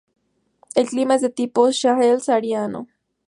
El 0.73 0.87
clima 0.89 1.13
es 1.13 1.21
de 1.21 1.29
tipo 1.29 1.71
sahel-sahariano. 1.71 2.87